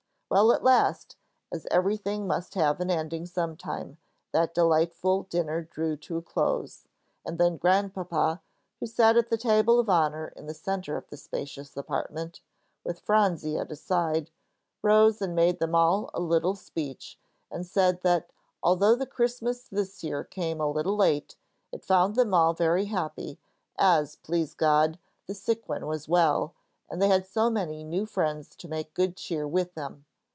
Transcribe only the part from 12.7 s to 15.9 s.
with Phronsie at his side, rose and made them